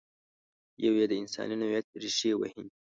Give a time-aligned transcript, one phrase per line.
[0.83, 2.63] یو یې د انساني نوعیت ریښې وهي.